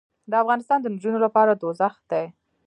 دافغانستان 0.33 0.79
د 0.81 0.85
نجونو 0.93 1.19
لپاره 1.25 1.51
دوزخ 1.61 1.93
دې 2.09 2.25